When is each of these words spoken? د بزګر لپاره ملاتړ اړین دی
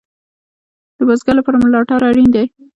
د 0.97 0.99
بزګر 1.07 1.33
لپاره 1.37 1.57
ملاتړ 1.63 1.99
اړین 2.09 2.29
دی 2.35 2.45